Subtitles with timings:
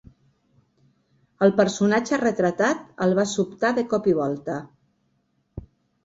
[1.47, 4.57] El personatge retratat el va sobtar de cop i volta